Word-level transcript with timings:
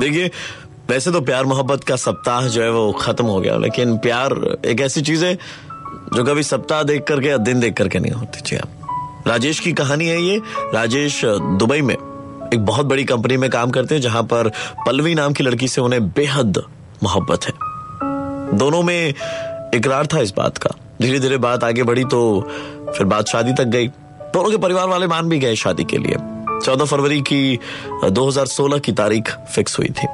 देखिए, 0.00 0.30
वैसे 0.88 1.10
तो 1.12 1.20
प्यार 1.20 1.44
मोहब्बत 1.44 1.84
का 1.84 1.96
सप्ताह 1.96 2.46
जो 2.48 2.62
है 2.62 2.70
वो 2.70 2.92
खत्म 2.92 3.24
हो 3.24 3.40
गया, 3.40 3.56
लेकिन 3.56 3.96
प्यार 3.98 4.32
एक 4.66 4.80
ऐसी 4.80 5.02
चीज़ 5.02 5.24
है 5.24 5.34
जो 6.14 6.24
कभी 6.24 6.42
सप्ताह 6.42 6.82
देख 6.82 7.04
करके 7.04 7.28
या 7.28 7.36
दिन 7.36 7.60
देख 7.60 7.74
करके 7.74 7.98
नहीं 7.98 8.12
होती। 8.12 8.40
जी 8.40 8.56
आप 8.56 9.22
राजेश 9.26 9.60
की 9.60 9.72
कहानी 9.72 10.06
है 10.06 10.20
ये। 10.22 10.40
राजेश 10.74 11.20
दुबई 11.24 11.80
में 11.80 11.94
एक 11.94 12.58
बहुत 12.58 12.86
बड़ी 12.86 13.04
कंपनी 13.04 13.36
में 13.36 13.48
काम 13.50 13.70
करते 13.70 13.94
हैं, 13.94 14.02
जहाँ 14.02 14.22
पर 14.22 14.48
पल्लवी 14.86 15.14
नाम 15.14 15.32
की 15.32 15.44
लड़की 15.44 15.68
से 15.68 15.80
उन्हें 15.80 16.06
बेहद 16.08 16.62
मोहब्बत 17.02 17.44
है। 17.44 17.52
दोनों 18.58 18.82
में 18.82 19.14
इकरार 19.74 20.06
था 20.06 20.20
इस 20.20 20.32
बात 20.36 20.58
का। 20.58 20.70
धीरे 21.02 21.18
धीरे 21.20 21.36
बात 21.36 21.64
आगे 21.64 21.82
बढ़ी 21.82 22.04
तो 22.04 22.50
फिर 22.98 23.06
बात 23.06 23.28
शादी 23.28 23.52
तक 23.52 23.64
गई। 23.64 23.88
दोनों 23.88 24.50
के 24.50 24.56
परिवार 24.56 24.88
वाले 24.88 25.06
मान 25.06 25.28
भी 25.28 25.38
गए 25.38 25.54
शादी 25.56 25.84
के 25.84 25.98
लिए। 25.98 26.16
14 26.64 26.84
फरवरी 26.84 27.20
की 27.20 27.58
2016 28.04 28.78
की 28.78 28.92
तारीख 28.92 29.30
फिक्स 29.54 29.78
हुई 29.78 29.88
थी। 29.88 30.06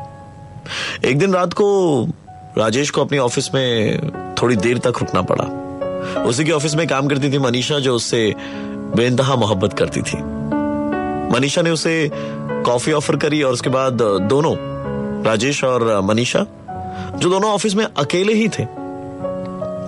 एक 1.09 1.19
दिन 1.19 1.34
रात 1.34 1.53
को 1.53 2.09
राजेश 2.59 2.91
को 2.91 3.01
अपने 3.01 3.19
ऑफ़िस 3.19 3.55
में 3.55 3.98
थोड़ी 4.43 4.57
देर 4.57 4.79
तक 4.79 4.98
रुकना 5.01 5.23
पड़ा। 5.23 5.45
उसी 6.23 6.45
के 6.45 6.52
ऑफ़िस 6.52 6.74
में 6.74 6.87
काम 6.88 7.09
करती 7.09 7.33
थी 7.33 7.38
मनीषा, 7.38 7.79
जो 7.79 7.95
उससे 7.95 8.34
बेइंतहा 8.97 9.37
मोहब्बत 9.37 9.73
करती 9.73 10.02
थी। 10.02 10.16
मनीषा 11.34 11.62
ने 11.62 11.71
उसे 11.71 12.10
कॉफ़ी 12.66 12.93
ऑफ़र 12.93 13.16
करी 13.16 13.43
और 13.43 13.52
उसके 13.52 13.71
बाद 13.71 14.02
दोनों, 14.23 14.55
राजेश 15.24 15.65
और 15.65 16.01
मनीषा, 16.01 16.46
जो 17.16 17.30
दोनों 17.30 17.51
ऑफ़िस 17.51 17.74
में 17.74 17.85
अकेले 17.85 18.35
ही 18.35 18.48
थे, 18.48 18.65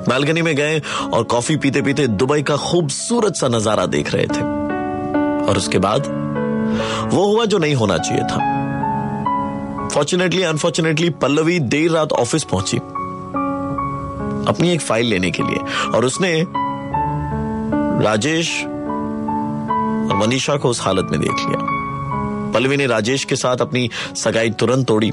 बालकनी 0.08 0.42
में 0.42 0.56
गए 0.56 0.80
और 1.14 1.22
कॉफ़ी 1.24 1.56
पीते 1.56 1.83
पीते 1.83 2.06
दुबई 2.06 2.42
का 2.42 2.56
खूबसूरत 2.56 3.34
सा 3.34 3.48
नज़ारा 3.48 3.86
देख 3.86 4.14
रहे 4.14 4.27
थे। 4.27 4.50
और 5.42 5.56
उसके 5.56 5.78
बाद 5.78 6.21
वो 7.06 7.32
हुआ 7.32 7.44
जो 7.44 7.58
नहीं 7.58 7.74
होना 7.74 7.98
चाहिए 7.98 8.24
था। 8.24 8.62
फॉर्चुनेटली 9.88 10.42
अनफॉर्चुनेटली 10.42 11.10
पल्लवी 11.10 11.60
देर 11.60 11.90
रात 11.90 12.12
ऑफ़िस 12.12 12.44
पहुँची। 12.44 12.76
अपनी 14.48 14.72
एक 14.72 14.80
फ़ाइल 14.80 15.06
लेने 15.06 15.30
के 15.30 15.42
लिए। 15.42 15.56
और 15.94 16.05
उसने 16.05 16.47
राजेश 18.05 18.64
और 18.64 20.16
मनीषा 20.16 20.56
को 20.56 20.69
उस 20.69 20.82
हालत 20.82 21.08
में 21.10 21.20
देख 21.20 21.32
लिया। 21.32 21.58
पल्लवी 22.55 22.77
ने 22.77 22.86
राजेश 22.86 23.25
के 23.25 23.36
साथ 23.36 23.56
अपनी 23.56 23.91
सगाई 24.16 24.50
तुरंत 24.50 24.86
तोड़ी 24.86 25.10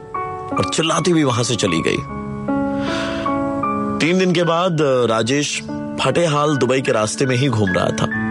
और 0.58 0.72
चिल्लाती 0.73 1.12
हुई 1.12 1.23
वहाँ 1.23 1.44
से 1.44 1.56
चली 1.56 1.81
गई। 1.81 1.97
तीन 4.00 4.19
दिन 4.19 4.34
के 4.34 4.44
बाद, 4.44 4.78
राजेश 4.81 5.62
फटे 6.02 6.25
हाल 6.25 6.58
दुबई 6.58 6.81
के 6.81 6.91
रास्ते 6.91 7.25
में 7.25 7.36
ही 7.36 7.50
घूम 7.50 7.69
रहा 7.69 7.89
था। 7.89 8.30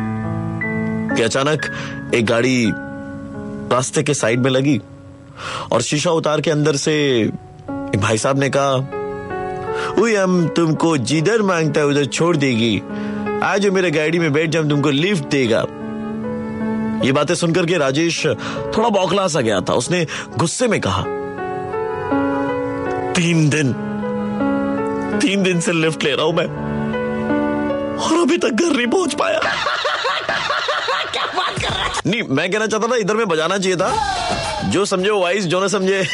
कि 1.16 1.22
अचानक 1.22 1.60
एक 2.14 2.26
गाड़ी 2.26 2.72
रास्ते 3.72 4.02
के 4.02 4.14
साइड 4.14 4.40
में 4.40 4.50
लगी 4.50 4.80
और 5.72 5.82
शीशा 5.82 6.10
उतार 6.10 6.40
के 6.40 6.50
अंदर 6.50 6.76
से 6.76 6.94
भाई 7.96 8.18
साहब 8.18 8.38
ने 8.38 8.50
कहा 8.50 8.94
हम 10.22 10.46
तुमको 10.48 10.96
जिधर 10.98 11.42
माँगता 11.42 11.80
है, 11.80 11.86
उधर 11.86 12.04
छोड़ 12.04 12.36
देगी। 12.36 12.82
आज 13.42 13.66
मेरे 13.66 13.90
गाड़ी 13.90 14.18
में 14.18 14.32
बैठ 14.32 14.50
जाओ 14.50 14.64
तुमको 14.64 14.90
लिफ्ट 14.90 15.24
देगा। 15.24 15.60
ये 17.04 17.12
बातें 17.12 17.34
सुनकर 17.34 17.66
के 17.66 17.78
राजेश 17.78 18.26
थोड़ा 18.76 18.88
बौखला 18.88 19.26
सा 19.28 19.40
गया 19.40 19.60
था। 19.60 19.74
उसने 19.74 20.06
गुस्से 20.38 20.68
में 20.68 20.80
कहा, 20.80 21.02
तीन 23.12 23.48
दिन 23.48 23.72
तीन 25.18 25.42
दिन 25.42 25.60
से 25.60 25.72
लिफ्ट 25.72 26.04
ले 26.04 26.14
रहा 26.14 26.26
हूँ 26.26 26.34
मैं 26.34 26.46
और 27.98 28.22
अभी 28.22 28.38
तक 28.38 28.50
घर 28.50 28.76
नहीं 28.76 28.86
पहुँच 28.86 29.14
पाया। 29.14 29.40
नहीं, 32.08 32.22
मैं 32.22 32.50
कहना 32.50 32.66
चाहता 32.66 32.88
था, 32.88 32.96
इधर 32.96 33.14
में 33.14 33.28
बजाना 33.28 33.58
चाहिए 33.58 33.76
था। 33.76 34.70
जो 34.70 34.84
समझे 34.84 35.10
वाइस 35.10 35.44
जो 35.44 35.60
ना 35.60 35.68
समझे। 35.68 36.06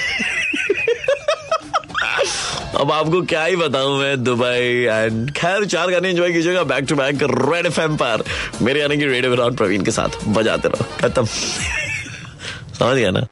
अब 2.77 2.93
आपको 2.93 3.23
क्या 3.23 3.45
ही 3.45 3.57
बताऊँ 3.57 3.99
मैं, 3.99 4.25
दुबई 4.25 4.85
एंड 4.85 5.31
खैर, 5.31 5.65
चार 5.65 5.91
गाने 5.91 6.09
एंजॉय 6.09 6.33
कीजिएगा 6.33 6.63
back 6.63 6.85
to 6.85 6.95
back 6.97 7.19
Red 7.23 7.67
F 7.67 7.81
पर। 7.81 8.25
मेरे 8.63 8.81
यानी 8.81 8.97
कि 8.97 9.07
रेडियो 9.07 9.51
प्रवीण 9.51 9.83
के 9.83 9.91
साथ, 9.91 10.25
बजाते 10.29 10.69
रहो, 10.69 10.87
खत्म। 11.01 11.25
समझ 12.79 12.97
गया 12.97 13.11
ना? 13.11 13.27